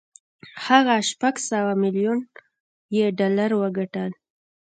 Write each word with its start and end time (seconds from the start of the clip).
هغه 0.65 0.95
شپږ 1.09 1.35
سوه 1.49 1.71
ميليون 1.83 2.19
يې 2.95 3.05
ډالر 3.17 3.51
وګټل. 3.61 4.11